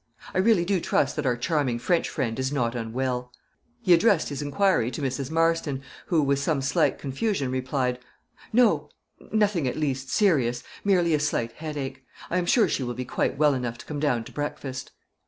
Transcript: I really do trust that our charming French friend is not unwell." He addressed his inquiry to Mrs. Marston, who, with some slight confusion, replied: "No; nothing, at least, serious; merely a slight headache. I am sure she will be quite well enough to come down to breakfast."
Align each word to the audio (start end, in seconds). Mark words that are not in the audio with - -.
I 0.33 0.39
really 0.39 0.65
do 0.65 0.79
trust 0.81 1.15
that 1.15 1.27
our 1.27 1.37
charming 1.37 1.77
French 1.77 2.09
friend 2.09 2.39
is 2.39 2.51
not 2.51 2.73
unwell." 2.73 3.31
He 3.83 3.93
addressed 3.93 4.29
his 4.29 4.41
inquiry 4.41 4.89
to 4.89 5.01
Mrs. 5.03 5.29
Marston, 5.29 5.83
who, 6.07 6.23
with 6.23 6.39
some 6.39 6.59
slight 6.63 6.97
confusion, 6.97 7.51
replied: 7.51 7.99
"No; 8.51 8.89
nothing, 9.31 9.67
at 9.67 9.77
least, 9.77 10.09
serious; 10.09 10.63
merely 10.83 11.13
a 11.13 11.19
slight 11.19 11.51
headache. 11.51 12.03
I 12.31 12.39
am 12.39 12.47
sure 12.47 12.67
she 12.67 12.81
will 12.81 12.95
be 12.95 13.05
quite 13.05 13.37
well 13.37 13.53
enough 13.53 13.77
to 13.77 13.85
come 13.85 13.99
down 13.99 14.23
to 14.23 14.31
breakfast." 14.31 14.89